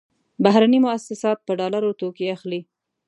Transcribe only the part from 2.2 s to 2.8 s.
اخلي.